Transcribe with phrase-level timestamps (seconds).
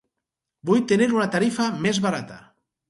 [0.69, 2.45] Vull tenir una tarifa més barata.